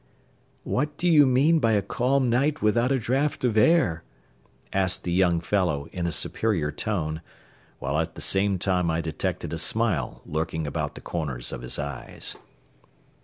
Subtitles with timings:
[0.63, 4.01] "What do you mean by a ca'm night without a draft of air?"
[4.73, 7.21] asked the young fellow, in a superior tone,
[7.77, 11.77] while at the same time I detected a smile lurking about the corners of his
[11.77, 12.35] eyes.